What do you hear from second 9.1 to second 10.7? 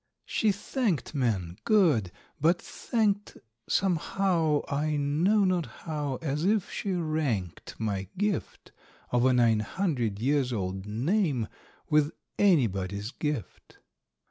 of a nine hundred years